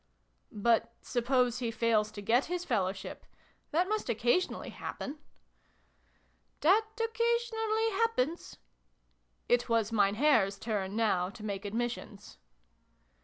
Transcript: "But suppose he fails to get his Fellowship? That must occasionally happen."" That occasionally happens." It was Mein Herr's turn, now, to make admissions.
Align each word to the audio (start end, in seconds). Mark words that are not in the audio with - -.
"But 0.51 0.95
suppose 1.03 1.59
he 1.59 1.69
fails 1.69 2.09
to 2.13 2.23
get 2.23 2.45
his 2.45 2.65
Fellowship? 2.65 3.23
That 3.69 3.87
must 3.87 4.09
occasionally 4.09 4.71
happen."" 4.71 5.19
That 6.61 6.87
occasionally 6.99 7.91
happens." 7.91 8.57
It 9.47 9.69
was 9.69 9.91
Mein 9.91 10.15
Herr's 10.15 10.57
turn, 10.57 10.95
now, 10.95 11.29
to 11.29 11.45
make 11.45 11.65
admissions. 11.65 12.39